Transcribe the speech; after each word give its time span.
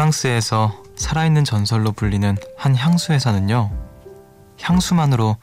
프랑스에서 0.00 0.82
살아있는 0.96 1.44
전설로 1.44 1.92
불리는 1.92 2.34
한 2.56 2.74
향수 2.74 3.12
회사는요. 3.12 3.70
향수만으로 4.58 5.36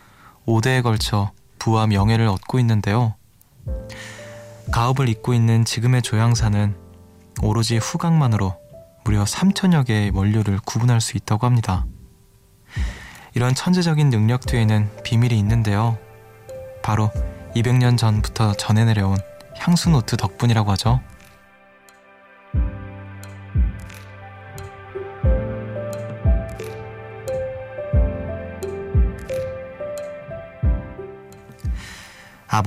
5대에 0.48 0.82
걸쳐 0.82 1.32
부와 1.60 1.86
명예를 1.86 2.26
얻고 2.28 2.58
있는데요. 2.62 3.14
가업을 4.72 5.10
잇고 5.10 5.36
있는 5.36 5.64
지금의 5.64 6.02
조향사는 6.02 6.76
오로지 7.44 7.78
후각만으로 7.78 8.56
무려 9.06 9.26
3천여 9.26 9.86
개의 9.86 10.10
원료를 10.10 10.60
구분할 10.66 11.02
수 11.02 11.18
있다고 11.18 11.46
합니다. 11.46 11.86
이런 13.36 13.54
천재적인 13.54 14.10
능력 14.10 14.48
뒤에는 14.48 14.90
비밀이 15.04 15.38
있는데요. 15.38 16.00
바로 16.82 17.12
200년 17.56 17.96
전부터 17.96 18.54
전해 18.54 18.86
내려온 18.86 19.18
향수 19.60 19.92
노트 19.92 20.18
덕분이라고 20.18 20.72
하죠. 20.72 21.00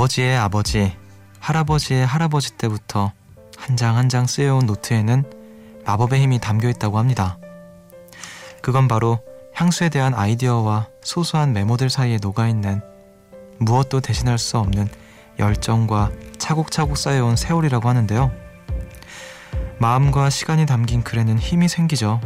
아버지의 0.01 0.39
아버지, 0.39 0.97
할아버지의 1.41 2.07
할아버지 2.07 2.53
때부터 2.57 3.13
한 3.59 3.77
장 3.77 3.99
한 3.99 4.09
장 4.09 4.27
쓰여온 4.27 4.65
노트에는 4.65 5.25
마법의 5.85 6.23
힘이 6.23 6.39
담겨 6.39 6.71
있다고 6.71 6.97
합니다. 6.99 7.37
그건 8.63 8.89
바로 8.89 9.19
향수에 9.53 9.91
대한 9.91 10.15
아이디어와 10.15 10.87
소소한 11.03 11.53
메모들 11.53 11.91
사이에 11.91 12.17
녹아있는 12.23 12.81
무엇도 13.59 14.01
대신할 14.01 14.39
수 14.39 14.57
없는 14.57 14.89
열정과 15.39 16.13
차곡차곡 16.39 16.97
쌓여온 16.97 17.37
세월이라고 17.37 17.87
하는데요. 17.87 18.33
마음과 19.81 20.31
시간이 20.31 20.65
담긴 20.65 21.03
글에는 21.03 21.39
힘이 21.39 21.69
생기죠. 21.69 22.23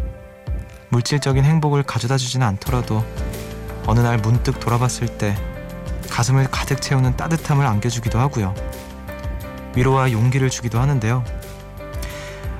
물질적인 0.91 1.45
행복을 1.45 1.83
가져다 1.83 2.19
주지는 2.19 2.47
않더라도 2.47 3.05
어느 3.87 3.99
날 3.99 4.19
문득 4.19 4.61
돌아봤을 4.61 5.19
때 5.19 5.35
가슴을 6.15 6.47
가득 6.49 6.81
채우는 6.81 7.17
따뜻함을 7.17 7.67
안겨주기도 7.67 8.21
하고요. 8.21 8.55
위로와 9.75 10.13
용기를 10.13 10.49
주기도 10.49 10.79
하는데요. 10.79 11.25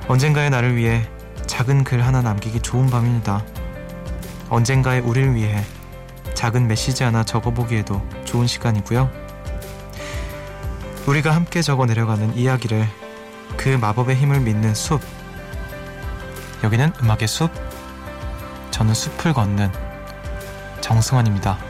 언젠가의 0.09 0.49
나를 0.49 0.75
위해 0.75 1.07
작은 1.45 1.85
글 1.85 2.05
하나 2.05 2.21
남기기 2.21 2.59
좋은 2.59 2.87
밤입니다. 2.87 3.45
언젠가의 4.49 4.99
우리를 4.99 5.35
위해 5.35 5.63
작은 6.33 6.67
메시지 6.67 7.05
하나 7.05 7.23
적어보기에도 7.23 8.05
좋은 8.25 8.45
시간이고요. 8.45 9.09
우리가 11.07 11.33
함께 11.33 11.61
적어 11.61 11.85
내려가는 11.85 12.35
이야기를 12.35 12.85
그 13.55 13.69
마법의 13.69 14.17
힘을 14.17 14.41
믿는 14.41 14.75
숲. 14.75 14.99
여기는 16.61 16.91
음악의 17.01 17.29
숲. 17.29 17.49
저는 18.71 18.93
숲을 18.93 19.31
걷는 19.31 19.71
정승환입니다. 20.81 21.64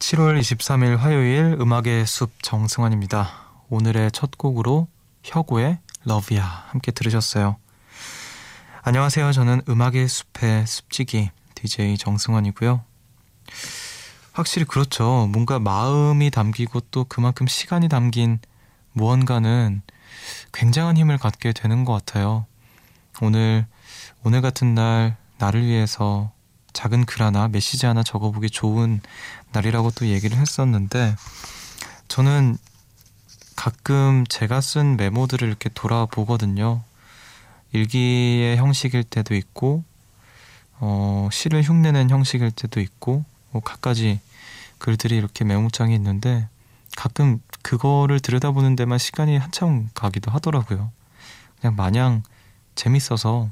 (7월 0.00 0.40
23일) 0.40 0.96
화요일 0.96 1.56
음악의 1.60 2.06
숲 2.06 2.42
정승환입니다 2.42 3.30
오늘의 3.68 4.10
첫 4.12 4.36
곡으로 4.36 4.88
혁오의 5.22 5.78
러비야 6.04 6.42
함께 6.42 6.90
들으셨어요 6.90 7.56
안녕하세요 8.82 9.30
저는 9.32 9.62
음악의 9.68 10.08
숲의 10.08 10.66
숲지기 10.66 11.30
DJ 11.54 11.98
정승환이고요 11.98 12.82
확실히 14.32 14.64
그렇죠. 14.64 15.28
뭔가 15.30 15.58
마음이 15.58 16.30
담기고 16.30 16.80
또 16.90 17.04
그만큼 17.04 17.46
시간이 17.46 17.88
담긴 17.88 18.38
무언가는 18.92 19.82
굉장한 20.52 20.96
힘을 20.96 21.18
갖게 21.18 21.52
되는 21.52 21.84
것 21.84 21.92
같아요. 21.92 22.46
오늘, 23.20 23.66
오늘 24.24 24.40
같은 24.40 24.74
날, 24.74 25.16
나를 25.38 25.66
위해서 25.66 26.32
작은 26.72 27.06
글 27.06 27.22
하나, 27.22 27.48
메시지 27.48 27.86
하나 27.86 28.02
적어보기 28.02 28.50
좋은 28.50 29.00
날이라고 29.52 29.90
또 29.92 30.06
얘기를 30.06 30.38
했었는데, 30.38 31.16
저는 32.08 32.56
가끔 33.56 34.24
제가 34.28 34.60
쓴 34.60 34.96
메모들을 34.96 35.46
이렇게 35.46 35.68
돌아보거든요. 35.68 36.82
일기의 37.72 38.56
형식일 38.56 39.04
때도 39.04 39.34
있고, 39.34 39.84
어, 40.78 41.28
시를 41.30 41.62
흉내낸 41.62 42.10
형식일 42.10 42.50
때도 42.50 42.80
있고, 42.80 43.24
뭐 43.50 43.62
갖가지 43.62 44.20
글들이 44.78 45.16
이렇게 45.16 45.44
메모장에 45.44 45.94
있는데 45.94 46.48
가끔 46.96 47.40
그거를 47.62 48.18
들여다보는 48.20 48.76
데만 48.76 48.98
시간이 48.98 49.36
한참 49.36 49.88
가기도 49.94 50.30
하더라고요. 50.30 50.90
그냥 51.60 51.76
마냥 51.76 52.22
재밌어서 52.74 53.50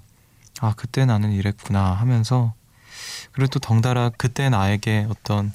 아 0.60 0.74
그때 0.76 1.04
나는 1.04 1.32
이랬구나 1.32 1.92
하면서 1.92 2.54
그리고 3.32 3.48
또 3.48 3.58
덩달아 3.58 4.10
그때 4.16 4.48
나에게 4.48 5.06
어떤 5.10 5.52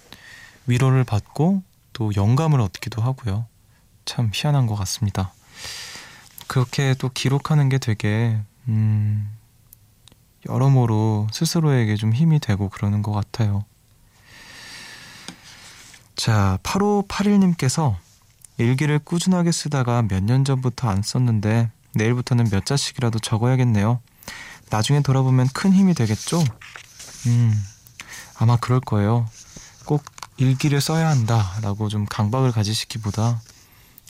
위로를 0.67 1.03
받고 1.03 1.63
또 1.93 2.11
영감을 2.15 2.59
얻기도 2.61 3.01
하고요. 3.01 3.45
참 4.05 4.31
희한한 4.33 4.67
것 4.67 4.75
같습니다. 4.75 5.33
그렇게 6.47 6.93
또 6.95 7.09
기록하는 7.09 7.69
게 7.69 7.77
되게 7.77 8.37
음 8.67 9.29
여러모로 10.49 11.27
스스로에게 11.31 11.95
좀 11.95 12.13
힘이 12.13 12.39
되고 12.39 12.69
그러는 12.69 13.01
것 13.01 13.11
같아요. 13.11 13.63
자, 16.15 16.59
8581님께서 16.63 17.95
일기를 18.57 18.99
꾸준하게 18.99 19.51
쓰다가 19.51 20.01
몇 20.03 20.21
년 20.23 20.45
전부터 20.45 20.89
안 20.89 21.01
썼는데 21.01 21.71
내일부터는 21.95 22.49
몇 22.49 22.65
자씩이라도 22.65 23.19
적어야겠네요. 23.19 23.99
나중에 24.69 25.01
돌아보면 25.01 25.47
큰 25.53 25.73
힘이 25.73 25.93
되겠죠? 25.93 26.43
음, 27.27 27.63
아마 28.37 28.57
그럴 28.57 28.79
거예요. 28.79 29.27
꼭 29.85 30.03
일기를 30.37 30.81
써야 30.81 31.09
한다라고 31.09 31.89
좀 31.89 32.05
강박을 32.05 32.51
가지시기보다 32.51 33.41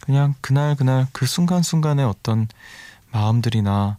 그냥 0.01 0.35
그날 0.41 0.75
그날 0.75 1.07
그 1.11 1.25
순간순간의 1.25 2.05
어떤 2.05 2.47
마음들이나 3.11 3.97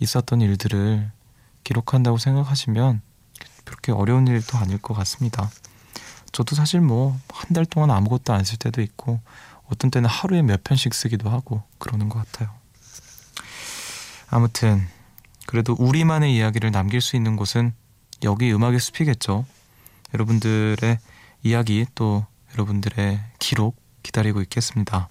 있었던 0.00 0.40
일들을 0.40 1.10
기록한다고 1.64 2.18
생각하시면 2.18 3.00
그렇게 3.64 3.92
어려운 3.92 4.26
일도 4.28 4.56
아닐 4.58 4.78
것 4.78 4.94
같습니다. 4.94 5.50
저도 6.32 6.54
사실 6.56 6.80
뭐 6.80 7.18
한 7.32 7.52
달 7.54 7.64
동안 7.66 7.90
아무것도 7.90 8.32
안 8.32 8.44
쓸 8.44 8.58
때도 8.58 8.80
있고 8.82 9.20
어떤 9.66 9.90
때는 9.90 10.08
하루에 10.08 10.42
몇 10.42 10.62
편씩 10.64 10.94
쓰기도 10.94 11.30
하고 11.30 11.62
그러는 11.78 12.08
것 12.08 12.18
같아요. 12.24 12.50
아무튼 14.28 14.86
그래도 15.46 15.74
우리만의 15.78 16.34
이야기를 16.36 16.70
남길 16.72 17.00
수 17.00 17.16
있는 17.16 17.36
곳은 17.36 17.72
여기 18.24 18.52
음악의 18.52 18.80
숲이겠죠. 18.80 19.44
여러분들의 20.14 20.98
이야기 21.42 21.86
또 21.94 22.26
여러분들의 22.54 23.20
기록 23.38 23.76
기다리고 24.02 24.40
있겠습니다. 24.42 25.08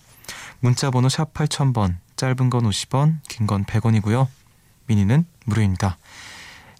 문자 0.60 0.90
번호 0.90 1.10
샵 1.10 1.34
8000번 1.34 1.98
짧은 2.16 2.50
건 2.50 2.64
50원 2.64 3.20
긴 3.28 3.46
건 3.48 3.66
100원이고요. 3.66 4.28
미니는 4.88 5.26
무료입니다. 5.46 5.98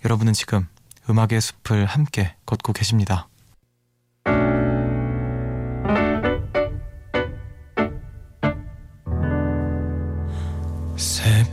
여러분은 0.04 0.34
지금 0.34 0.68
음악의 1.10 1.42
숲을 1.42 1.86
함께 1.86 2.36
걷고 2.46 2.74
계십니다. 2.74 3.28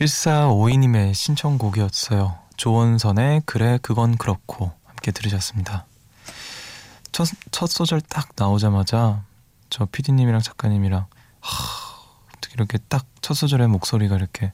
1452님의 0.00 1.14
신청곡이었어요. 1.14 2.38
조원선의 2.56 3.42
그래 3.46 3.78
그건 3.82 4.16
그렇고 4.16 4.72
함께 4.84 5.10
들으셨습니다. 5.10 5.86
첫, 7.12 7.28
첫 7.50 7.66
소절 7.66 8.00
딱 8.00 8.30
나오자마자 8.36 9.24
저 9.70 9.86
PD님이랑 9.86 10.40
작가님이랑 10.40 11.06
하, 11.40 11.56
어떻게 12.36 12.54
이렇게 12.54 12.78
딱 12.88 13.06
첫 13.22 13.34
소절의 13.34 13.68
목소리가 13.68 14.16
이렇게 14.16 14.52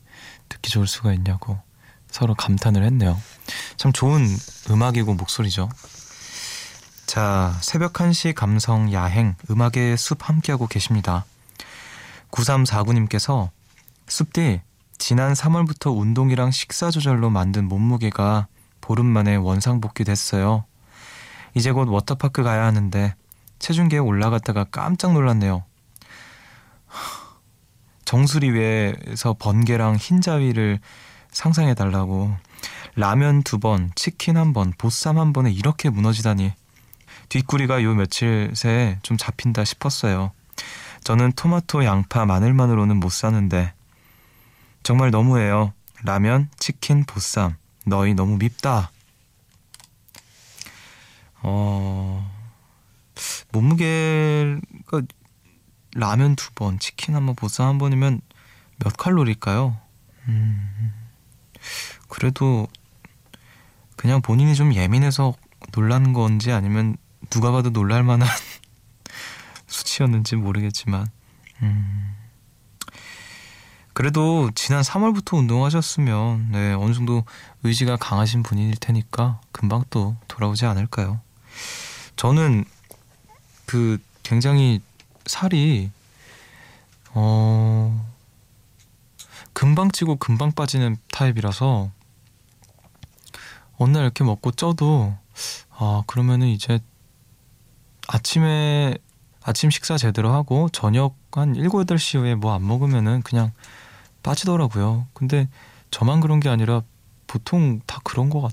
듣기 0.48 0.70
좋을 0.70 0.86
수가 0.86 1.12
있냐고 1.14 1.58
서로 2.10 2.34
감탄을 2.34 2.84
했네요. 2.84 3.20
참 3.76 3.92
좋은 3.92 4.24
음악이고 4.70 5.14
목소리죠. 5.14 5.68
자, 7.06 7.58
새벽 7.62 7.94
1시 7.94 8.34
감성 8.34 8.92
야행 8.92 9.34
음악의 9.50 9.96
숲 9.96 10.28
함께하고 10.28 10.66
계십니다. 10.66 11.24
9349님께서 12.30 13.48
숲디 14.06 14.60
지난 14.98 15.32
3월부터 15.32 15.96
운동이랑 15.96 16.50
식사 16.50 16.90
조절로 16.90 17.30
만든 17.30 17.68
몸무게가 17.68 18.48
보름 18.80 19.06
만에 19.06 19.36
원상복귀 19.36 20.04
됐어요. 20.04 20.64
이제 21.54 21.72
곧 21.72 21.88
워터파크 21.88 22.42
가야 22.42 22.64
하는데 22.64 23.14
체중계에 23.58 24.00
올라갔다가 24.00 24.64
깜짝 24.64 25.12
놀랐네요. 25.12 25.64
정수리 28.04 28.50
위에서 28.50 29.34
번개랑 29.38 29.96
흰자위를 29.96 30.80
상상해 31.30 31.74
달라고 31.74 32.34
라면 32.96 33.42
두 33.42 33.58
번, 33.58 33.92
치킨 33.94 34.36
한 34.36 34.52
번, 34.52 34.72
보쌈 34.76 35.18
한 35.18 35.32
번에 35.32 35.52
이렇게 35.52 35.90
무너지다니 35.90 36.52
뒷구리가 37.28 37.82
요 37.82 37.94
며칠 37.94 38.52
새에 38.54 38.98
좀 39.02 39.16
잡힌다 39.16 39.64
싶었어요. 39.64 40.32
저는 41.04 41.32
토마토, 41.32 41.84
양파, 41.84 42.26
마늘만으로는 42.26 42.96
못 42.96 43.12
사는데 43.12 43.72
정말 44.88 45.10
너무해요. 45.10 45.74
라면, 46.02 46.48
치킨, 46.58 47.04
보쌈. 47.04 47.56
너희 47.84 48.14
너무 48.14 48.38
밉다. 48.38 48.90
어, 51.42 52.34
몸무게가 53.52 55.02
라면 55.94 56.36
두 56.36 56.50
번, 56.54 56.78
치킨 56.78 57.14
한 57.14 57.26
번, 57.26 57.34
보쌈 57.34 57.68
한 57.68 57.76
번이면 57.76 58.22
몇 58.78 58.96
칼로리일까요? 58.96 59.76
음, 60.28 60.94
그래도 62.08 62.66
그냥 63.96 64.22
본인이 64.22 64.54
좀 64.54 64.72
예민해서 64.72 65.34
놀란 65.72 66.14
건지 66.14 66.50
아니면 66.50 66.96
누가 67.28 67.50
봐도 67.52 67.68
놀랄 67.68 68.04
만한 68.04 68.26
수치였는지 69.68 70.36
모르겠지만, 70.36 71.08
음, 71.60 72.16
그래도 73.98 74.48
지난 74.54 74.82
3월부터 74.82 75.36
운동하셨으면 75.38 76.52
네, 76.52 76.72
어느 76.72 76.94
정도 76.94 77.24
의지가 77.64 77.96
강하신 77.96 78.44
분일 78.44 78.76
테니까 78.76 79.40
금방 79.50 79.82
또 79.90 80.14
돌아오지 80.28 80.66
않을까요? 80.66 81.20
저는 82.14 82.64
그 83.66 83.98
굉장히 84.22 84.80
살이 85.26 85.90
어 87.10 88.08
금방 89.52 89.90
찌고 89.90 90.14
금방 90.14 90.52
빠지는 90.52 90.96
타입이라서 91.10 91.90
어느 93.78 93.92
날 93.92 94.04
이렇게 94.04 94.22
먹고 94.22 94.52
쪄도 94.52 95.12
아 95.76 96.04
그러면은 96.06 96.46
이제 96.46 96.78
아침에 98.06 98.96
아침 99.42 99.70
식사 99.70 99.98
제대로 99.98 100.32
하고 100.32 100.68
저녁 100.68 101.16
한 101.32 101.54
7, 101.54 101.64
8시 101.64 102.20
후에 102.20 102.36
뭐 102.36 102.54
안 102.54 102.64
먹으면은 102.64 103.22
그냥 103.22 103.50
빠지더라고요. 104.28 105.06
근데 105.14 105.48
저만 105.90 106.20
그런 106.20 106.38
게 106.38 106.50
아니라 106.50 106.82
보통 107.26 107.80
다 107.86 107.98
그런 108.04 108.28
거 108.28 108.42
같, 108.42 108.52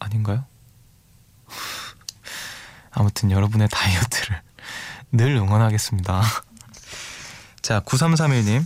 아닌가요? 0.00 0.44
아무튼 2.90 3.30
여러분의 3.30 3.68
다이어트를 3.70 4.42
늘 5.12 5.36
응원하겠습니다. 5.36 6.22
자, 7.62 7.80
9331님. 7.80 8.64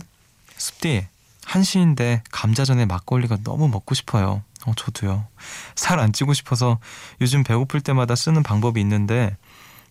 습디, 0.57 1.07
한시인데 1.45 2.23
감자전에 2.31 2.85
막걸리가 2.85 3.37
너무 3.43 3.67
먹고 3.67 3.93
싶어요. 3.95 4.43
어, 4.65 4.73
저도요. 4.75 5.25
살 5.75 5.99
안 5.99 6.11
찌고 6.11 6.33
싶어서 6.33 6.79
요즘 7.21 7.43
배고플 7.43 7.81
때마다 7.81 8.15
쓰는 8.15 8.43
방법이 8.43 8.81
있는데 8.81 9.37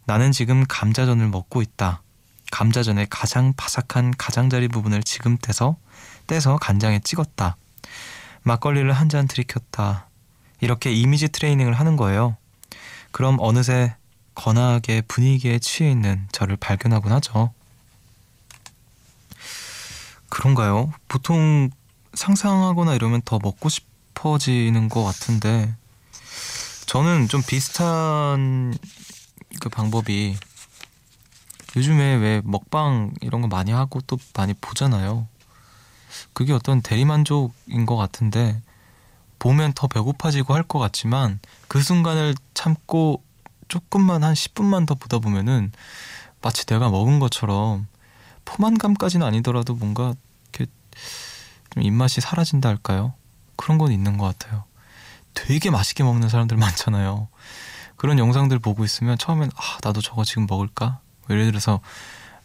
나는 0.05 0.33
지금 0.33 0.65
감자전을 0.69 1.29
먹고 1.29 1.63
있다. 1.63 2.03
감자전의 2.51 3.07
가장 3.11 3.55
바삭한 3.55 4.15
가장자리 4.19 4.69
부분을 4.69 5.03
지금 5.03 5.39
떼서 5.39 5.77
떼서 6.29 6.59
간장에 6.59 7.01
찍었다. 7.01 7.57
막걸리를 8.43 8.91
한 8.93 9.09
잔 9.09 9.27
들이켰다. 9.27 10.07
이렇게 10.61 10.93
이미지 10.93 11.29
트레이닝을 11.29 11.73
하는 11.73 11.97
거예요. 11.97 12.37
그럼 13.11 13.39
어느새 13.41 13.97
거나하게 14.35 15.03
분위기에 15.03 15.59
취해 15.59 15.91
있는 15.91 16.29
저를 16.31 16.57
발견하곤 16.57 17.11
하죠. 17.13 17.53
그런가요? 20.29 20.93
보통 21.09 21.71
상상하거나 22.15 22.95
이러면 22.95 23.23
더 23.25 23.39
먹고 23.43 23.69
싶어지는 23.69 24.89
것 24.89 25.03
같은데 25.05 25.75
저는 26.87 27.29
좀 27.29 27.43
비슷한 27.43 28.77
그 29.61 29.69
방법이 29.69 30.37
요즘에 31.77 32.15
왜 32.17 32.43
먹방 32.45 33.15
이런 33.21 33.41
거 33.43 33.49
많이 33.49 33.73
하고 33.73 34.00
또 34.02 34.19
많이 34.35 34.52
보잖아요. 34.55 35.26
그게 36.33 36.53
어떤 36.53 36.81
대리만족인 36.83 37.87
것 37.87 37.97
같은데 37.97 38.61
보면 39.38 39.73
더 39.75 39.87
배고파지고 39.87 40.55
할 40.55 40.62
것 40.65 40.79
같지만 40.79 41.41
그 41.69 41.81
순간을 41.83 42.35
참고 42.55 43.23
조금만 43.69 44.25
한 44.25 44.35
10분만 44.35 44.87
더 44.87 44.95
보다 44.95 45.19
보면은 45.19 45.73
마치 46.41 46.65
내가 46.67 46.91
먹은 46.91 47.19
것처럼 47.19 47.87
포만감까지는 48.45 49.27
아니더라도 49.27 49.75
뭔가 49.75 50.15
이렇게 50.53 50.71
좀 51.71 51.83
입맛이 51.83 52.21
사라진다 52.21 52.69
할까요? 52.69 53.15
그런 53.57 53.77
건 53.79 53.93
있는 53.93 54.17
것 54.17 54.25
같아요. 54.27 54.65
되게 55.35 55.71
맛있게 55.71 56.03
먹는 56.03 56.29
사람들 56.29 56.57
많잖아요. 56.57 57.29
그런 57.97 58.19
영상들 58.19 58.59
보고 58.59 58.85
있으면 58.85 59.19
처음엔 59.19 59.50
아 59.57 59.79
나도 59.83 60.00
저거 60.00 60.25
지금 60.25 60.47
먹을까? 60.49 61.00
뭐 61.27 61.37
예를 61.37 61.47
들어서 61.47 61.81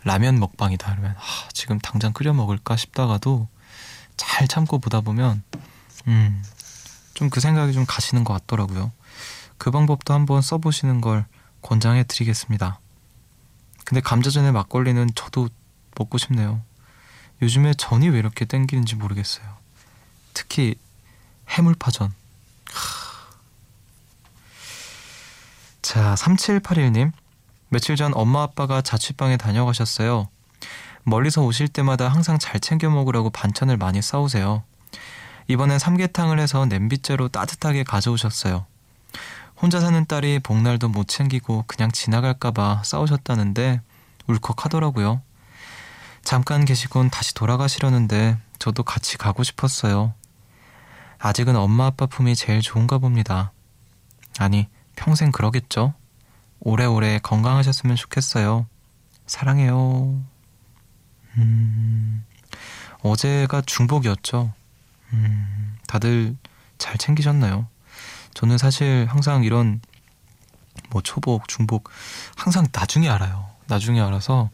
라면 0.04 0.40
먹방이다 0.40 0.92
그러면 0.92 1.16
아 1.18 1.50
지금 1.54 1.80
당장 1.80 2.12
끓여 2.12 2.34
먹을까 2.34 2.76
싶다가도 2.76 3.48
잘 4.18 4.48
참고 4.48 4.80
보다 4.80 5.02
보면 5.02 5.44
음, 6.08 6.44
좀 7.14 7.30
그 7.30 7.40
생각이 7.40 7.74
좀 7.74 7.86
가시는 7.88 8.24
것 8.24 8.34
같더라고요. 8.34 8.92
그 9.58 9.72
방법도 9.72 10.14
한번 10.14 10.42
써보시는 10.42 11.02
걸 11.02 11.26
권장해 11.62 12.04
드리겠습니다. 12.04 12.80
근데 13.86 14.02
감자전에 14.02 14.52
막걸리는 14.52 15.10
저도 15.16 15.50
먹고 15.98 16.18
싶네요. 16.18 16.62
요즘에 17.42 17.74
전이 17.74 18.10
왜 18.10 18.20
이렇게 18.20 18.46
땡기는지 18.46 18.96
모르겠어요. 18.96 19.46
특히 20.34 20.76
해물파전. 21.50 22.14
자, 25.82 26.16
3781님. 26.16 27.12
며칠 27.70 27.96
전 27.96 28.14
엄마 28.16 28.44
아빠가 28.44 28.82
자취방에 28.82 29.38
다녀가셨어요. 29.38 30.28
멀리서 31.04 31.44
오실 31.44 31.68
때마다 31.68 32.08
항상 32.08 32.40
잘 32.40 32.60
챙겨 32.60 32.90
먹으라고 32.90 33.30
반찬을 33.30 33.78
많이 33.78 34.02
싸우세요. 34.02 34.64
이번엔 35.48 35.80
삼계탕을 35.80 36.40
해서 36.40 36.66
냄비째로 36.66 37.28
따뜻하게 37.30 37.84
가져오셨어요. 37.84 38.66
혼자 39.56 39.80
사는 39.80 40.06
딸이 40.06 40.40
복날도 40.40 40.90
못 40.90 41.08
챙기고 41.08 41.66
그냥 41.68 41.92
지나갈까봐 41.92 42.84
싸우셨다는데 42.84 43.82
울컥하더라고요. 44.28 45.22
잠깐 46.24 46.66
계시곤 46.66 47.10
다시 47.10 47.34
돌아가시려는데 47.34 48.38
저도 48.60 48.84
같이 48.84 49.18
가고 49.18 49.44
싶었어요. 49.44 50.14
아직은 51.20 51.56
엄마 51.56 51.88
아빠 51.88 52.06
품이 52.06 52.36
제일 52.36 52.62
좋은가 52.62 52.98
봅니다. 52.98 53.52
아니, 54.40 54.68
평생 54.96 55.32
그러겠죠? 55.32 55.94
오래오래 56.60 57.20
건강하셨으면 57.24 57.96
좋겠어요. 57.96 58.66
사랑해요. 59.26 60.33
음, 61.38 62.26
어제가 63.02 63.62
중복이었죠. 63.62 64.54
음, 65.14 65.78
다들 65.88 66.36
잘 66.78 66.98
챙기셨나요? 66.98 67.68
저는 68.34 68.58
사실 68.58 69.06
항상 69.10 69.44
이런 69.44 69.82
뭐 70.90 71.02
초복, 71.02 71.48
중복 71.48 71.90
항상 72.36 72.68
나중에 72.72 73.10
알아요. 73.10 73.50
나중에 73.68 74.02
알아서 74.02 74.50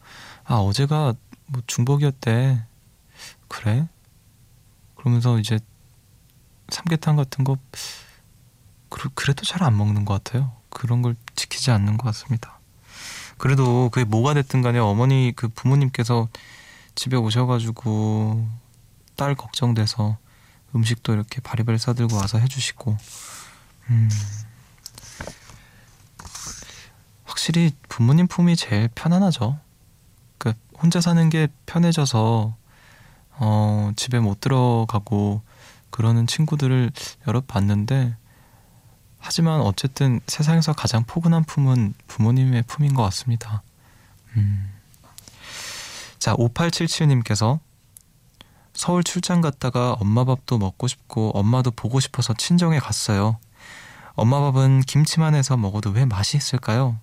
아 0.46 0.56
어제가 0.56 1.14
뭐 1.48 1.62
중복이었대. 1.66 2.64
그래? 3.48 3.88
그러면서 4.96 5.40
이제 5.40 5.60
삼계탕 6.70 7.16
같은 7.16 7.44
거 7.44 7.58
그래도 9.16 9.44
잘 9.46 9.64
안 9.64 9.78
먹는 9.78 10.06
것 10.06 10.22
같아요. 10.24 10.52
그런 10.70 11.02
걸 11.02 11.16
지키지 11.36 11.72
않는 11.72 11.98
것 11.98 12.06
같습니다. 12.08 12.60
그래도 13.38 13.90
그게 13.90 14.04
뭐가 14.04 14.34
됐든 14.34 14.62
간에 14.62 14.80
어머니 14.80 15.34
그 15.36 15.48
부모님께서 15.48 16.28
집에 17.00 17.16
오셔가지고 17.16 18.46
딸 19.16 19.34
걱정돼서 19.34 20.18
음식도 20.76 21.14
이렇게 21.14 21.40
바리바리 21.40 21.78
싸들고 21.78 22.18
와서 22.18 22.40
해주시고 22.40 22.98
음 23.90 24.10
확실히 27.24 27.72
부모님 27.88 28.28
품이 28.28 28.58
제일 28.58 28.90
편안하죠. 28.96 29.58
그 30.40 30.52
혼자 30.78 31.00
사는 31.00 31.30
게 31.30 31.48
편해져서 31.66 32.58
어 33.38 33.92
집에 33.96 34.20
못 34.20 34.42
들어가고 34.42 35.42
그러는 35.92 36.28
친구들을 36.28 36.92
여러 37.28 37.40
봤는데 37.40 38.14
하지만 39.20 39.62
어쨌든 39.62 40.20
세상에서 40.28 40.74
가장 40.74 41.06
포근한 41.06 41.46
품은 41.46 41.94
부모님의 42.08 42.64
품인 42.64 42.94
것 42.94 43.04
같습니다. 43.04 43.64
음. 44.36 44.79
자, 46.20 46.36
5877님께서 46.36 47.60
서울 48.74 49.04
출장 49.04 49.42
갔다가 49.42 49.94
엄마 49.94 50.26
밥도 50.26 50.58
먹고 50.58 50.88
싶고 50.88 51.32
엄마도 51.32 51.72
보고 51.72 52.00
싶어서 52.00 52.34
친정에 52.34 52.78
갔어요. 52.78 53.38
엄마 54.16 54.40
밥은 54.42 54.82
김치만 54.82 55.34
해서 55.34 55.56
먹어도 55.56 55.92
왜 55.92 56.06
맛이 56.06 56.36
있을까요? 56.36 56.98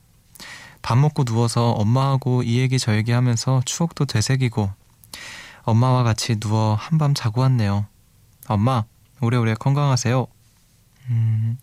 밥 0.83 0.99
먹고 0.99 1.25
누워서 1.25 1.71
엄마하고 1.71 2.43
이 2.43 2.59
얘기 2.59 2.79
저 2.79 2.95
얘기 2.95 3.11
하면서 3.11 3.63
추억도 3.65 4.05
되새기고 4.05 4.71
엄마와 5.63 6.03
같이 6.03 6.39
누워 6.39 6.75
한밤 6.75 7.15
자고 7.15 7.41
왔네요. 7.41 7.87
엄마, 8.49 8.85
오래오래 9.21 9.55
건강하세요. 9.55 10.27
음, 11.09 11.59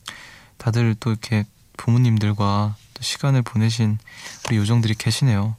다들 0.57 0.95
또 0.99 1.11
이렇게 1.11 1.45
부모님들과 1.77 2.75
또 2.93 3.01
시간을 3.01 3.43
보내신 3.43 3.99
우리 4.45 4.57
요정들이 4.57 4.95
계시네요. 4.95 5.55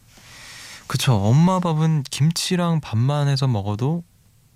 그쵸. 0.87 1.15
엄마 1.15 1.61
밥은 1.61 2.05
김치랑 2.05 2.81
밥만 2.81 3.29
해서 3.29 3.47
먹어도 3.47 4.05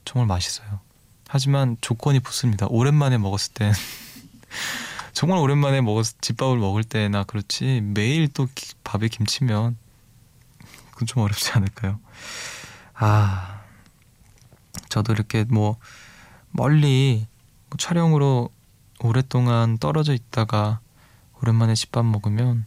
정말 0.04 0.26
맛있어요. 0.26 0.80
하지만 1.28 1.76
조건이 1.80 2.20
붙습니다. 2.20 2.66
오랜만에 2.70 3.18
먹었을 3.18 3.52
땐 3.52 3.72
정말 5.12 5.38
오랜만에 5.38 5.80
먹었 5.80 6.20
집밥을 6.20 6.58
먹을 6.58 6.84
때나 6.84 7.24
그렇지 7.24 7.82
매일 7.82 8.28
또 8.28 8.46
밥에 8.84 9.08
김치면 9.08 9.76
그건 10.92 11.06
좀 11.06 11.22
어렵지 11.22 11.50
않을까요? 11.52 12.00
아 12.94 13.60
저도 14.88 15.12
이렇게 15.12 15.44
뭐 15.44 15.76
멀리 16.50 17.26
뭐 17.68 17.76
촬영으로 17.76 18.50
오랫동안 19.00 19.76
떨어져 19.78 20.14
있다가 20.14 20.80
오랜만에 21.42 21.74
집밥 21.74 22.04
먹으면 22.04 22.66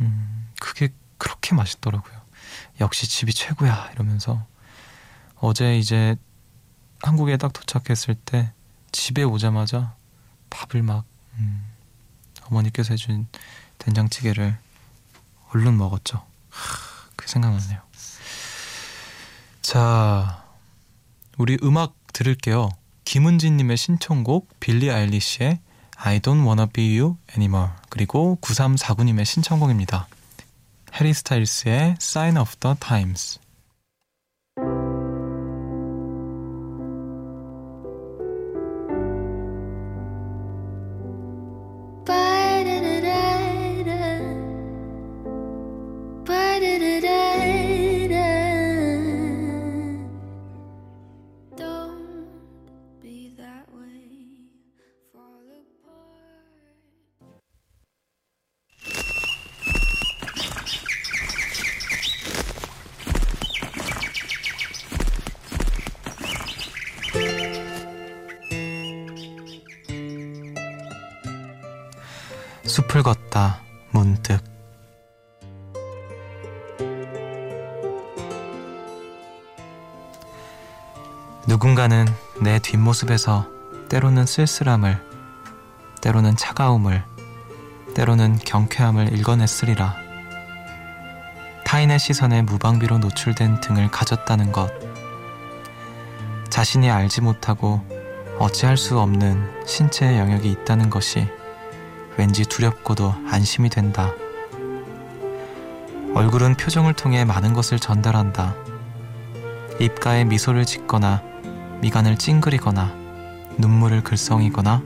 음, 0.00 0.48
그게 0.60 0.88
그렇게 1.18 1.54
맛있더라고요. 1.54 2.21
역시 2.82 3.08
집이 3.08 3.32
최고야 3.32 3.90
이러면서 3.94 4.44
어제 5.36 5.78
이제 5.78 6.16
한국에 7.02 7.36
딱 7.36 7.52
도착했을 7.52 8.14
때 8.16 8.52
집에 8.90 9.22
오자마자 9.22 9.94
밥을 10.50 10.82
막 10.82 11.04
음, 11.34 11.64
어머니께서 12.44 12.92
해준 12.94 13.26
된장찌개를 13.78 14.58
얼른 15.50 15.76
먹었죠. 15.78 16.24
하, 16.50 17.08
그 17.16 17.28
생각나네요. 17.28 17.80
자, 19.62 20.44
우리 21.38 21.58
음악 21.62 21.94
들을게요. 22.12 22.70
김은진님의 23.04 23.76
신청곡 23.76 24.48
빌리 24.60 24.90
아일리시의 24.90 25.60
I 25.96 26.18
don't 26.18 26.44
wanna 26.44 26.66
be 26.66 26.98
you 26.98 27.16
anymore 27.36 27.72
그리고 27.88 28.38
9349님의 28.42 29.24
신청곡입니다. 29.24 30.08
해리 30.93 31.13
스타일스의 31.13 31.95
Sign 32.01 32.37
of 32.37 32.55
the 32.59 32.75
Times 32.79 33.39
걷다 73.30 73.60
문득. 73.90 74.42
누군가는 81.46 82.06
내 82.40 82.58
뒷모습에서 82.58 83.46
때로는 83.88 84.26
쓸쓸함을 84.26 85.00
때로는 86.00 86.36
차가움을 86.36 87.04
때로는 87.94 88.38
경쾌함을 88.38 89.16
읽어냈으리라. 89.18 89.96
타인의 91.64 91.98
시선에 91.98 92.42
무방비로 92.42 92.98
노출된 92.98 93.60
등을 93.60 93.90
가졌다는 93.90 94.52
것. 94.52 94.70
자신이 96.48 96.90
알지 96.90 97.20
못하고 97.22 97.80
어찌할 98.38 98.76
수 98.76 98.98
없는 98.98 99.66
신체의 99.66 100.18
영역이 100.18 100.50
있다는 100.50 100.90
것이 100.90 101.28
왠지 102.16 102.44
두렵고도 102.44 103.14
안심이 103.30 103.68
된다. 103.68 104.12
얼굴은 106.14 106.56
표정을 106.56 106.92
통해 106.92 107.24
많은 107.24 107.54
것을 107.54 107.78
전달한다. 107.78 108.54
입가에 109.80 110.24
미소를 110.24 110.66
짓거나 110.66 111.22
미간을 111.80 112.18
찡그리거나 112.18 112.92
눈물을 113.58 114.02
글썽이거나 114.02 114.82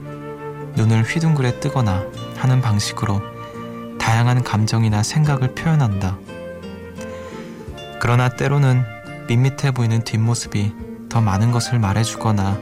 눈을 0.75 1.03
휘둥그레 1.03 1.59
뜨거나 1.59 2.03
하는 2.37 2.61
방식으로 2.61 3.21
다양한 3.99 4.43
감정이나 4.43 5.03
생각을 5.03 5.53
표현한다. 5.53 6.17
그러나 7.99 8.29
때로는 8.29 8.83
밋밋해 9.27 9.71
보이는 9.71 10.03
뒷모습이 10.03 10.73
더 11.09 11.19
많은 11.19 11.51
것을 11.51 11.79
말해주거나 11.79 12.59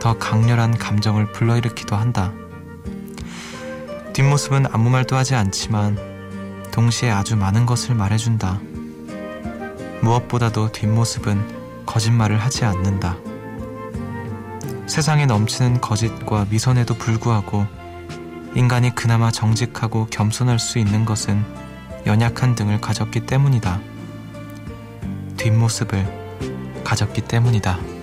더 0.00 0.18
강렬한 0.18 0.76
감정을 0.76 1.32
불러일으키도 1.32 1.96
한다. 1.96 2.32
뒷모습은 4.14 4.66
아무 4.70 4.90
말도 4.90 5.16
하지 5.16 5.34
않지만 5.34 5.98
동시에 6.70 7.10
아주 7.10 7.36
많은 7.36 7.66
것을 7.66 7.96
말해준다. 7.96 8.60
무엇보다도 10.02 10.70
뒷모습은 10.70 11.84
거짓말을 11.84 12.38
하지 12.38 12.64
않는다. 12.64 13.16
세상에 14.86 15.26
넘치는 15.26 15.80
거짓과 15.80 16.46
미선에도 16.48 16.94
불구하고 16.94 17.66
인간이 18.54 18.94
그나마 18.94 19.32
정직하고 19.32 20.06
겸손할 20.06 20.60
수 20.60 20.78
있는 20.78 21.04
것은 21.04 21.44
연약한 22.06 22.54
등을 22.54 22.80
가졌기 22.80 23.26
때문이다. 23.26 23.80
뒷모습을 25.38 26.82
가졌기 26.84 27.22
때문이다. 27.22 27.93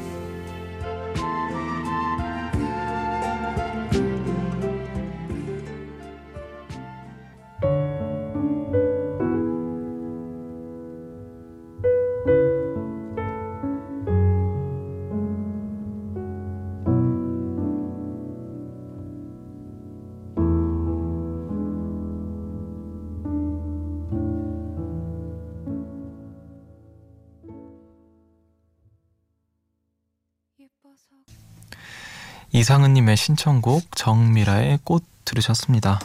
이상은님의 32.71 33.17
신청곡 33.17 33.97
정미라의 33.97 34.79
꽃 34.85 35.03
들으셨습니다. 35.25 35.99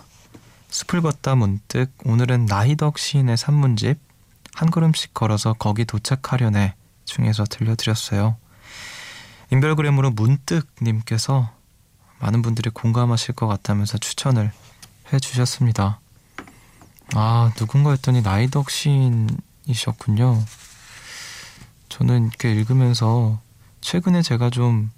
숲을 0.69 1.01
걷다 1.01 1.37
문득 1.37 1.93
오늘은 2.05 2.47
나희덕 2.47 2.99
시인의 2.99 3.37
산문집 3.37 4.01
한 4.53 4.71
걸음씩 4.73 5.15
걸어서 5.15 5.53
거기 5.53 5.85
도착하려네 5.85 6.75
중에서 7.05 7.45
들려드렸어요. 7.45 8.37
인별그램으로 9.53 10.11
문득님께서 10.11 11.53
많은 12.19 12.43
분들이 12.43 12.71
공감하실 12.71 13.37
것 13.37 13.47
같다면서 13.47 13.99
추천을 13.99 14.51
해주셨습니다. 15.13 16.01
아, 17.15 17.53
누군가 17.55 17.93
했더니 17.93 18.23
나이덕 18.23 18.71
시인이셨군요. 18.71 20.43
저는 21.91 22.27
이렇게 22.27 22.51
읽으면서 22.51 23.41
최근에 23.83 24.23
제가 24.23 24.51
좀 24.51 24.91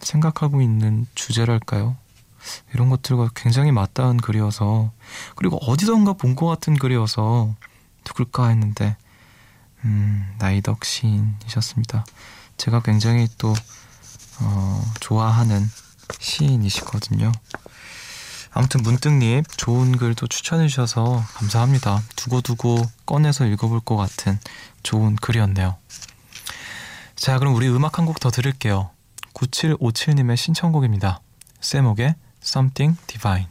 생각하고 0.00 0.60
있는 0.62 1.06
주제랄까요? 1.14 1.96
이런 2.72 2.88
것들과 2.88 3.30
굉장히 3.34 3.72
맞닿은 3.72 4.18
글이어서 4.18 4.90
그리고 5.36 5.56
어디선가 5.58 6.14
본 6.14 6.34
것 6.36 6.46
같은 6.46 6.76
글이어서 6.78 7.54
누굴까 8.06 8.48
했는데 8.48 8.96
음, 9.84 10.34
나이덕 10.38 10.84
시인이셨습니다. 10.84 12.04
제가 12.56 12.80
굉장히 12.82 13.28
또 13.38 13.54
어, 14.40 14.82
좋아하는 15.00 15.68
시인이시거든요. 16.20 17.32
아무튼 18.52 18.82
문득님 18.82 19.44
좋은 19.56 19.96
글도 19.98 20.26
추천해 20.28 20.68
주셔서 20.68 21.22
감사합니다. 21.34 22.02
두고두고 22.16 22.82
꺼내서 23.06 23.46
읽어볼 23.46 23.80
것 23.80 23.96
같은 23.96 24.38
좋은 24.82 25.16
글이었네요. 25.16 25.76
자, 27.14 27.38
그럼 27.38 27.54
우리 27.54 27.68
음악 27.68 27.98
한 27.98 28.06
곡 28.06 28.20
더 28.20 28.30
들을게요. 28.30 28.90
9757님의 29.38 30.36
신청곡입니다. 30.36 31.20
세목의 31.60 32.14
Something 32.42 32.98
Divine. 33.06 33.46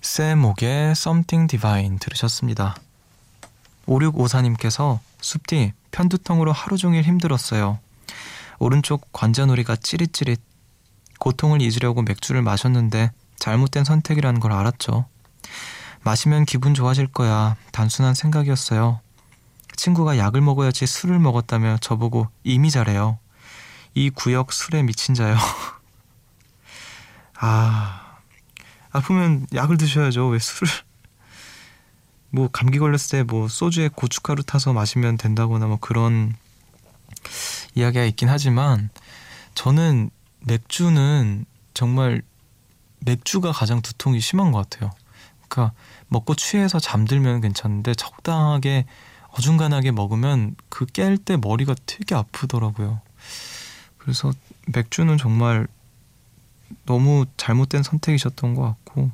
세목의 0.00 0.90
Something 0.90 1.48
Divine 1.48 1.98
들으셨습니다. 1.98 2.74
5654님께서 3.92 4.98
숲디 5.20 5.72
편두통으로 5.90 6.52
하루 6.52 6.76
종일 6.76 7.02
힘들었어요. 7.04 7.78
오른쪽 8.58 9.12
관자놀이가 9.12 9.76
찌릿찌릿 9.76 10.40
고통을 11.18 11.60
잊으려고 11.62 12.02
맥주를 12.02 12.42
마셨는데 12.42 13.12
잘못된 13.36 13.84
선택이라는 13.84 14.40
걸 14.40 14.52
알았죠. 14.52 15.06
마시면 16.02 16.44
기분 16.44 16.74
좋아질 16.74 17.08
거야. 17.08 17.56
단순한 17.72 18.14
생각이었어요. 18.14 19.00
친구가 19.76 20.18
약을 20.18 20.40
먹어야지 20.40 20.86
술을 20.86 21.18
먹었다며 21.18 21.78
저보고 21.80 22.28
이미 22.44 22.70
잘해요. 22.70 23.18
이 23.94 24.10
구역 24.10 24.52
술에 24.52 24.82
미친 24.82 25.14
자요. 25.14 25.36
아, 27.38 28.18
아프면 28.90 29.46
약을 29.54 29.76
드셔야죠. 29.76 30.28
왜 30.28 30.38
술을 30.38 30.72
뭐 32.32 32.48
감기 32.50 32.78
걸렸을 32.78 33.10
때 33.10 33.22
뭐 33.24 33.46
소주에 33.48 33.88
고춧가루 33.88 34.42
타서 34.42 34.72
마시면 34.72 35.18
된다거나 35.18 35.66
뭐 35.66 35.78
그런 35.80 36.34
이야기가 37.74 38.04
있긴 38.04 38.28
하지만 38.28 38.90
저는 39.54 40.10
맥주는 40.40 41.44
정말 41.74 42.22
맥주가 43.00 43.52
가장 43.52 43.82
두통이 43.82 44.20
심한 44.20 44.50
것 44.50 44.68
같아요. 44.68 44.90
그러니까 45.48 45.74
먹고 46.08 46.34
취해서 46.34 46.78
잠들면 46.78 47.40
괜찮은데 47.42 47.94
적당하게 47.94 48.86
어중간하게 49.28 49.92
먹으면 49.92 50.56
그 50.68 50.86
깰 50.86 51.22
때 51.24 51.36
머리가 51.36 51.74
되게 51.86 52.14
아프더라고요. 52.14 53.00
그래서 53.98 54.32
맥주는 54.68 55.16
정말 55.18 55.66
너무 56.86 57.26
잘못된 57.36 57.82
선택이셨던 57.82 58.54
것 58.54 58.62
같고 58.62 59.10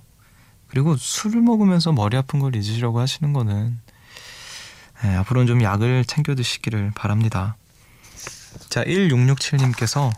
그리고 0.68 0.96
술을 0.96 1.40
먹으면서 1.40 1.92
머리 1.92 2.16
아픈 2.16 2.40
걸 2.40 2.54
잊으시려고 2.54 3.00
하시는 3.00 3.32
거는 3.32 3.78
네, 5.02 5.14
앞으로는 5.16 5.46
좀 5.46 5.62
약을 5.62 6.04
챙겨 6.04 6.34
드시기를 6.34 6.92
바랍니다. 6.94 7.56
자, 8.68 8.84
1667님께서 8.84 10.10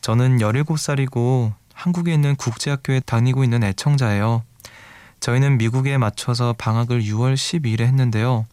저는 0.00 0.38
17살이고 0.38 1.52
한국에 1.74 2.14
있는 2.14 2.36
국제학교에 2.36 3.00
다니고 3.00 3.44
있는 3.44 3.62
애청자예요. 3.62 4.42
저희는 5.20 5.58
미국에 5.58 5.98
맞춰서 5.98 6.54
방학을 6.56 7.02
6월 7.02 7.34
12일에 7.34 7.80
했는데요. 7.80 8.46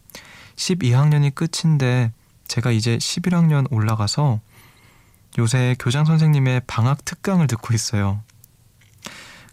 12학년이 0.56 1.34
끝인데 1.34 2.12
제가 2.48 2.72
이제 2.72 2.98
11학년 2.98 3.72
올라가서 3.72 4.40
요새 5.38 5.76
교장 5.80 6.06
선생님의 6.06 6.62
방학 6.68 7.06
특강을 7.06 7.48
듣고 7.48 7.74
있어요. 7.74 8.22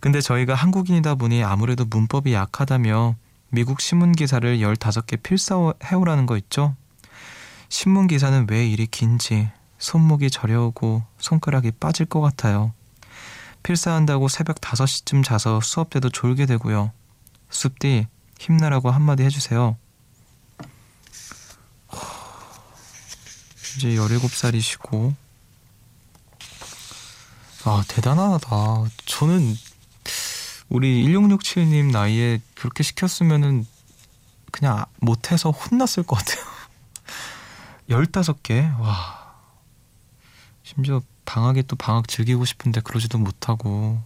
근데 0.00 0.20
저희가 0.22 0.54
한국인이다 0.54 1.14
보니 1.16 1.44
아무래도 1.44 1.84
문법이 1.84 2.32
약하다며 2.32 3.16
미국 3.50 3.80
신문 3.80 4.12
기사를 4.12 4.58
15개 4.58 5.22
필사해오라는 5.22 6.26
거 6.26 6.36
있죠? 6.38 6.74
신문 7.68 8.06
기사는 8.06 8.46
왜 8.50 8.66
이리 8.66 8.86
긴지 8.86 9.50
손목이 9.78 10.30
저려오고 10.30 11.02
손가락이 11.18 11.72
빠질 11.72 12.06
것 12.06 12.20
같아요. 12.20 12.72
필사한다고 13.62 14.28
새벽 14.28 14.60
5시쯤 14.60 15.22
자서 15.22 15.60
수업 15.60 15.90
때도 15.90 16.08
졸게 16.08 16.46
되고요. 16.46 16.92
숲디 17.50 18.06
힘내라고 18.38 18.90
한마디 18.90 19.22
해주세요. 19.24 19.76
이제 23.76 23.88
17살이시고 23.88 25.14
아, 27.64 27.84
대단하다. 27.88 28.86
저는 29.04 29.54
우리 30.70 31.04
1667님 31.04 31.90
나이에 31.90 32.40
그렇게 32.54 32.85
시켰으면은 32.85 33.66
그냥 34.52 34.85
못해서 35.00 35.50
혼났을 35.50 36.04
것 36.04 36.16
같아요. 36.16 36.44
15개? 37.90 38.78
와. 38.78 39.35
심지어 40.62 41.02
방학에 41.24 41.62
또 41.62 41.74
방학 41.74 42.06
즐기고 42.06 42.44
싶은데 42.44 42.80
그러지도 42.80 43.18
못하고. 43.18 44.00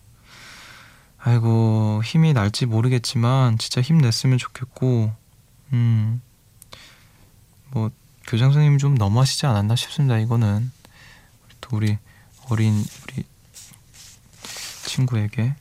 아이고, 1.19 2.03
힘이 2.03 2.33
날지 2.33 2.67
모르겠지만 2.67 3.59
진짜 3.59 3.81
힘냈으면 3.83 4.39
좋겠고, 4.39 5.15
음. 5.73 6.23
뭐, 7.71 7.91
교장 8.27 8.53
선생님이 8.53 8.79
좀 8.79 8.95
너무하시지 8.95 9.45
않았나 9.47 9.77
싶습니다, 9.77 10.19
이거는. 10.19 10.71
또 11.61 11.77
우리 11.77 11.99
어린, 12.51 12.85
우리 13.03 13.25
친구에게 14.87 15.57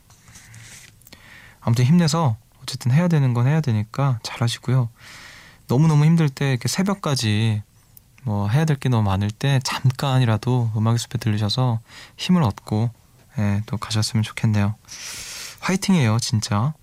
아무튼 1.63 1.86
힘내서 1.86 2.38
어쨌든 2.62 2.91
해야 2.91 3.08
되는 3.08 3.34
건 3.34 3.47
해야 3.47 3.62
되니까 3.62 4.19
잘하시고요. 4.23 4.89
너무너무 5.67 6.06
힘들 6.06 6.30
때 6.30 6.52
이렇게 6.52 6.67
새벽까지 6.67 7.62
뭐 8.23 8.47
해야 8.49 8.65
될 8.65 8.78
게 8.78 8.89
너무 8.89 9.04
많을 9.04 9.32
때 9.32 9.60
잠깐이라도 9.63 10.71
음악의 10.76 10.97
숲에 10.99 11.17
들르셔서 11.19 11.80
힘을 12.17 12.43
얻고 12.43 12.89
예, 13.39 13.63
또 13.65 13.78
가셨으면 13.78 14.23
좋겠네요. 14.23 14.76
화이팅이에요, 15.60 16.19
진짜. 16.19 16.73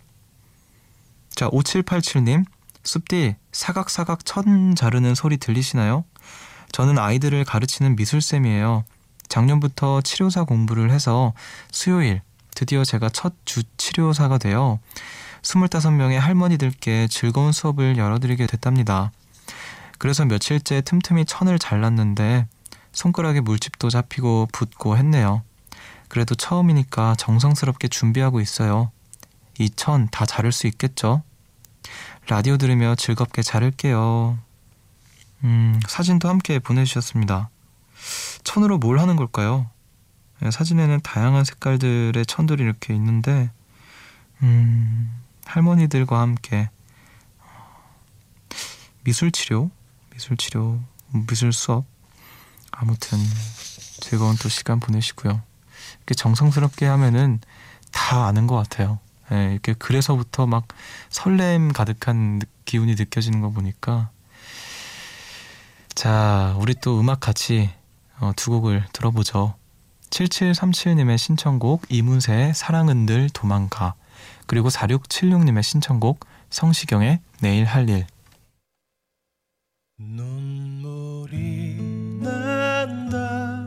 자, 1.34 1.48
5787님. 1.48 2.44
숲디 2.82 3.36
사각사각 3.52 4.24
천 4.24 4.74
자르는 4.74 5.14
소리 5.14 5.36
들리시나요? 5.36 6.04
저는 6.72 6.98
아이들을 6.98 7.44
가르치는 7.44 7.94
미술쌤이에요. 7.96 8.84
작년부터 9.28 10.00
치료사 10.00 10.44
공부를 10.44 10.90
해서 10.90 11.32
수요일 11.70 12.22
드디어 12.54 12.84
제가 12.84 13.08
첫 13.08 13.34
주 13.44 13.62
치료사가 13.76 14.38
되어 14.38 14.78
25명의 15.42 16.18
할머니들께 16.18 17.08
즐거운 17.08 17.52
수업을 17.52 17.96
열어드리게 17.96 18.46
됐답니다. 18.46 19.10
그래서 19.98 20.24
며칠째 20.24 20.82
틈틈이 20.82 21.24
천을 21.24 21.58
잘랐는데 21.58 22.46
손가락에 22.92 23.40
물집도 23.40 23.90
잡히고 23.90 24.48
붓고 24.52 24.96
했네요. 24.96 25.42
그래도 26.08 26.34
처음이니까 26.34 27.14
정성스럽게 27.16 27.88
준비하고 27.88 28.40
있어요. 28.40 28.90
이 29.58 29.68
천 29.76 30.08
다 30.10 30.24
자를 30.26 30.52
수 30.52 30.66
있겠죠? 30.66 31.22
라디오 32.28 32.56
들으며 32.56 32.94
즐겁게 32.94 33.42
자를게요. 33.42 34.38
음, 35.44 35.80
사진도 35.86 36.28
함께 36.28 36.58
보내주셨습니다. 36.58 37.50
천으로 38.44 38.78
뭘 38.78 38.98
하는 38.98 39.16
걸까요? 39.16 39.66
예, 40.44 40.50
사진에는 40.50 41.00
다양한 41.02 41.44
색깔들의 41.44 42.24
천들이 42.26 42.62
이렇게 42.62 42.94
있는데 42.94 43.50
음, 44.42 45.14
할머니들과 45.44 46.20
함께 46.20 46.70
미술 49.02 49.30
치료, 49.30 49.70
미술 50.10 50.36
치료, 50.36 50.80
미술 51.28 51.52
수업 51.52 51.84
아무튼 52.70 53.18
즐거운 54.00 54.36
또 54.36 54.48
시간 54.48 54.80
보내시고요. 54.80 55.42
이렇게 55.98 56.14
정성스럽게 56.14 56.86
하면은 56.86 57.40
다 57.92 58.26
아는 58.26 58.46
것 58.46 58.56
같아요. 58.56 58.98
예, 59.32 59.52
이렇게 59.52 59.74
그래서부터 59.74 60.46
막 60.46 60.68
설렘 61.08 61.72
가득한 61.72 62.40
기운이 62.64 62.94
느껴지는 62.94 63.40
거 63.40 63.50
보니까 63.50 64.10
자, 65.94 66.56
우리 66.58 66.74
또 66.74 66.98
음악 66.98 67.20
같이 67.20 67.70
어, 68.20 68.32
두 68.36 68.50
곡을 68.50 68.86
들어보죠. 68.92 69.59
7737님의 70.10 71.18
신청곡 71.18 71.82
이문세의 71.88 72.54
사랑은 72.54 73.06
늘 73.06 73.30
도망가. 73.30 73.94
그리고 74.46 74.68
4676님의 74.68 75.62
신청곡 75.62 76.20
성시경의 76.50 77.20
내일 77.40 77.64
할 77.64 77.88
일. 77.88 78.06
눈물이 79.98 81.76
난다. 82.20 83.66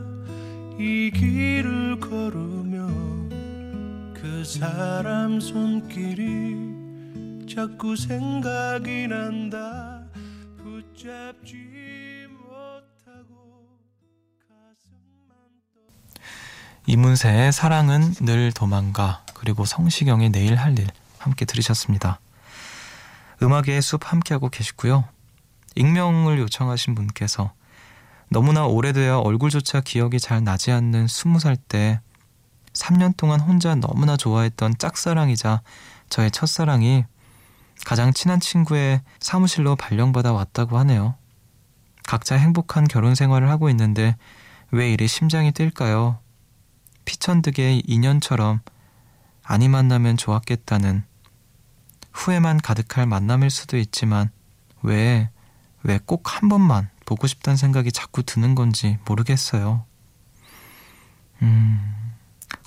이 0.78 1.10
길을 1.14 2.00
걸으면 2.00 3.30
그 4.14 4.44
사람 4.44 5.40
손길이 5.40 6.56
자꾸 7.48 7.96
생각이 7.96 9.06
난다. 9.08 10.04
붙잡지 10.58 11.83
이문세의 16.86 17.52
사랑은 17.52 18.14
늘 18.20 18.52
도망가 18.52 19.24
그리고 19.34 19.64
성시경의 19.64 20.30
내일 20.30 20.56
할 20.56 20.78
일 20.78 20.88
함께 21.18 21.44
들으셨습니다. 21.46 22.20
음악의 23.42 23.80
숲 23.80 24.12
함께하고 24.12 24.50
계시고요. 24.50 25.04
익명을 25.76 26.38
요청하신 26.40 26.94
분께서 26.94 27.52
너무나 28.28 28.66
오래되어 28.66 29.20
얼굴조차 29.20 29.80
기억이 29.80 30.20
잘 30.20 30.44
나지 30.44 30.70
않는 30.70 31.08
스무 31.08 31.38
살때 31.38 32.00
3년 32.74 33.16
동안 33.16 33.40
혼자 33.40 33.74
너무나 33.74 34.16
좋아했던 34.16 34.76
짝사랑이자 34.78 35.62
저의 36.10 36.30
첫사랑이 36.30 37.04
가장 37.86 38.12
친한 38.12 38.40
친구의 38.40 39.00
사무실로 39.20 39.76
발령받아 39.76 40.32
왔다고 40.32 40.78
하네요. 40.78 41.14
각자 42.06 42.36
행복한 42.36 42.86
결혼 42.86 43.14
생활을 43.14 43.48
하고 43.48 43.70
있는데 43.70 44.16
왜 44.70 44.92
이리 44.92 45.08
심장이 45.08 45.52
뛸까요? 45.52 46.18
피천득의 47.04 47.82
인연처럼 47.86 48.60
아니 49.42 49.68
만나면 49.68 50.16
좋았겠다는 50.16 51.04
후회만 52.12 52.60
가득할 52.60 53.06
만남일 53.06 53.50
수도 53.50 53.76
있지만 53.76 54.30
왜, 54.82 55.30
왜 55.82 55.98
꼭 55.98 56.22
한 56.24 56.48
번만 56.48 56.88
보고 57.06 57.26
싶다는 57.26 57.56
생각이 57.56 57.92
자꾸 57.92 58.22
드는 58.22 58.54
건지 58.54 58.98
모르겠어요. 59.06 59.84
음, 61.42 62.14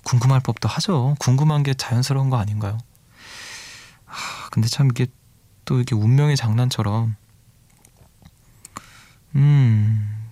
궁금할 0.03 0.41
법도 0.41 0.67
하죠. 0.69 1.15
궁금한 1.19 1.63
게 1.63 1.73
자연스러운 1.73 2.29
거 2.29 2.37
아닌가요? 2.37 2.77
하, 4.05 4.49
근데 4.49 4.67
참 4.67 4.89
이게 4.91 5.07
또 5.65 5.79
이게 5.79 5.95
운명의 5.95 6.35
장난처럼, 6.37 7.15
음, 9.35 10.27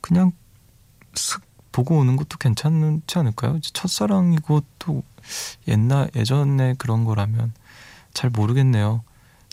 그냥 0.00 0.32
슥 1.14 1.42
보고 1.76 1.98
오는 1.98 2.16
것도 2.16 2.38
괜찮지 2.38 3.18
않을까요? 3.18 3.60
첫사랑이고 3.60 4.62
또 4.78 5.02
옛날 5.68 6.10
예전에 6.16 6.74
그런 6.78 7.04
거라면 7.04 7.52
잘 8.14 8.30
모르겠네요. 8.30 9.02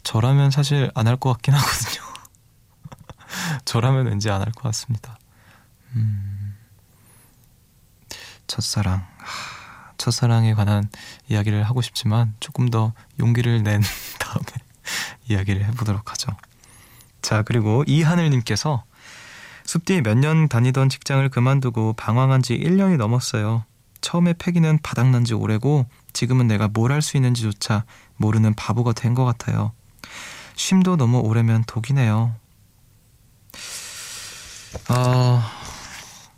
저라면 0.03 0.49
사실 0.49 0.89
안 0.95 1.07
할 1.07 1.17
것 1.17 1.33
같긴 1.33 1.53
하거든요. 1.53 2.01
저라면 3.65 4.05
왠지 4.07 4.29
안 4.29 4.39
할 4.41 4.53
것 4.53 4.61
같습니다. 4.63 5.17
음, 5.97 6.55
첫사랑. 8.47 9.05
하, 9.17 9.91
첫사랑에 9.97 10.53
관한 10.53 10.87
이야기를 11.27 11.63
하고 11.63 11.81
싶지만 11.81 12.35
조금 12.39 12.69
더 12.69 12.93
용기를 13.19 13.63
낸 13.63 13.81
다음에 14.19 14.45
이야기를 15.27 15.65
해보도록 15.65 16.09
하죠. 16.11 16.31
자, 17.21 17.41
그리고 17.41 17.83
이하늘님께서 17.85 18.85
숲디 19.73 20.01
몇 20.03 20.19
년 20.19 20.47
다니던 20.47 20.87
직장을 20.89 21.27
그만두고 21.29 21.93
방황한 21.93 22.43
지 22.43 22.55
1년이 22.55 22.97
넘었어요. 22.97 23.65
처음에 24.01 24.33
패기는 24.33 24.77
바닥난 24.83 25.25
지 25.25 25.33
오래고 25.33 25.87
지금은 26.13 26.45
내가 26.45 26.67
뭘 26.67 26.91
할 26.91 27.01
수 27.01 27.17
있는지조차 27.17 27.83
모르는 28.17 28.53
바보가 28.53 28.93
된 28.93 29.15
것 29.15 29.25
같아요. 29.25 29.71
쉼도 30.55 30.95
너무 30.97 31.17
오래면 31.21 31.63
독이네요. 31.65 32.35
아, 34.89 35.51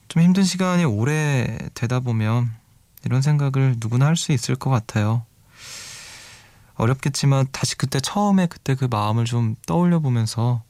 좀 0.07 0.23
힘든 0.23 0.45
시간이 0.45 0.85
오래 0.85 1.57
되다 1.73 1.99
보면 1.99 2.49
이런 3.03 3.21
생각을 3.21 3.75
누구나 3.79 4.05
할 4.05 4.15
수 4.15 4.31
있을 4.31 4.55
것 4.55 4.69
같아요. 4.69 5.25
어렵겠지만 6.75 7.47
다시 7.51 7.75
그때 7.77 7.99
처음에 7.99 8.47
그때 8.47 8.75
그 8.75 8.85
마음을 8.89 9.25
좀 9.25 9.55
떠올려 9.67 9.99
보면서 9.99 10.63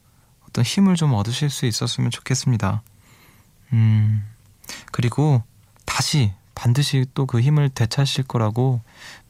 어떤 0.55 0.63
힘을 0.63 0.95
좀 0.95 1.13
얻으실 1.13 1.49
수 1.49 1.65
있었으면 1.65 2.11
좋겠습니다. 2.11 2.81
음, 3.73 4.25
그리고 4.93 5.43
다시 5.85 6.31
반드시 6.55 7.05
또 7.13 7.25
그 7.25 7.41
힘을 7.41 7.67
되찾으실 7.67 8.23
거라고 8.23 8.79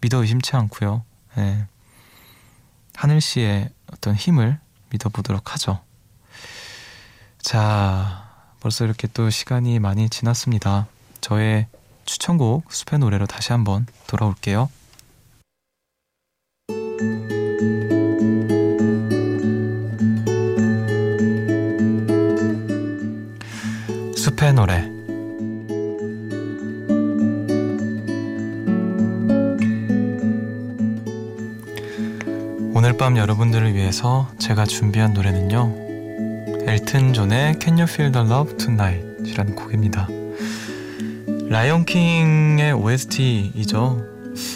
믿어 0.01 0.21
의심치 0.21 0.55
않고요. 0.55 1.03
네. 1.35 1.65
하늘 2.93 3.21
씨의 3.21 3.71
어떤 3.91 4.13
힘을 4.13 4.59
믿어보도록 4.91 5.53
하죠. 5.53 5.81
자, 7.39 8.29
벌써 8.59 8.85
이렇게 8.85 9.07
또 9.07 9.31
시간이 9.31 9.79
많이 9.79 10.09
지났습니다. 10.09 10.85
저의 11.21 11.65
추천곡 12.05 12.71
숲의 12.71 12.99
노래로 12.99 13.25
다시 13.25 13.51
한번 13.51 13.87
돌아올게요. 14.05 14.69
밤 33.05 33.17
여러분들을 33.17 33.75
위해서 33.75 34.27
제가 34.39 34.65
준비한 34.65 35.13
노래는요. 35.13 35.75
엘튼 36.67 37.13
존의 37.13 37.59
Can 37.61 37.77
You 37.77 37.83
Feel 37.83 38.11
the 38.11 38.27
Love 38.27 38.57
Tonight 38.57 39.29
이라는 39.31 39.53
곡입니다. 39.53 40.07
라이온 41.47 41.85
킹의 41.85 42.73
OST이죠. 42.73 44.01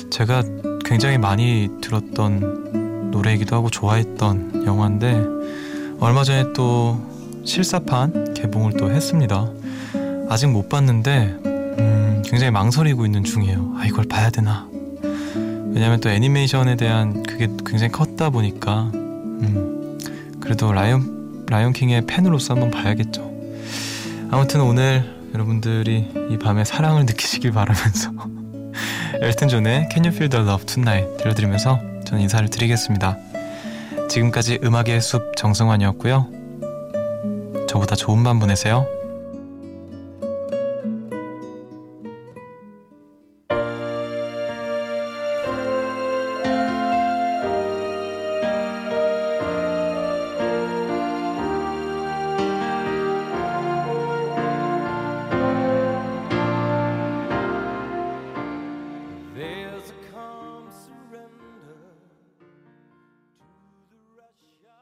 제가 0.09 0.41
굉장히 0.83 1.19
많이 1.19 1.69
들었던 1.79 3.11
노래이기도 3.11 3.55
하고 3.55 3.69
좋아했던 3.69 4.65
영화인데 4.65 5.23
얼마 5.99 6.23
전에 6.23 6.51
또 6.53 6.99
실사판 7.45 8.33
개봉을 8.33 8.77
또 8.77 8.89
했습니다. 8.89 9.47
아직 10.27 10.47
못 10.47 10.69
봤는데 10.69 11.37
음, 11.45 12.23
굉장히 12.25 12.49
망설이고 12.49 13.05
있는 13.05 13.23
중이에요. 13.23 13.75
아 13.77 13.85
이걸 13.85 14.05
봐야 14.05 14.31
되나? 14.31 14.68
왜냐면 15.73 15.99
또 15.99 16.09
애니메이션에 16.09 16.75
대한 16.75 17.23
그게 17.23 17.47
굉장히 17.65 17.91
컸다 17.91 18.29
보니까 18.29 18.91
음, 18.93 19.97
그래도 20.39 20.71
라이언 20.71 21.45
라이언 21.47 21.73
킹의 21.73 22.05
팬으로서 22.05 22.53
한번 22.53 22.71
봐야겠죠. 22.71 23.29
아무튼 24.31 24.61
오늘 24.61 25.03
여러분들이 25.33 26.07
이 26.29 26.37
밤에 26.37 26.63
사랑을 26.63 27.05
느끼시길 27.05 27.51
바라면서 27.51 28.11
엘튼 29.21 29.47
존의 29.47 29.89
Can 29.91 30.05
You 30.05 30.15
Feel 30.15 30.29
the 30.29 30.45
Love 30.45 30.65
Tonight 30.65 31.17
들려드리면서 31.17 31.79
저는 32.05 32.21
인사를 32.23 32.49
드리겠습니다. 32.49 33.17
지금까지 34.09 34.59
음악의 34.63 35.01
숲 35.01 35.35
정승환이었고요. 35.37 36.27
저보다 37.67 37.95
좋은 37.95 38.23
밤 38.23 38.39
보내세요. 38.39 38.87